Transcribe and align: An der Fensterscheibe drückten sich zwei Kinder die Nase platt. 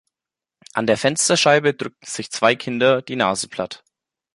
An 0.73 0.87
der 0.87 0.97
Fensterscheibe 0.97 1.75
drückten 1.75 2.07
sich 2.09 2.31
zwei 2.31 2.55
Kinder 2.55 3.03
die 3.03 3.15
Nase 3.15 3.47
platt. 3.47 3.83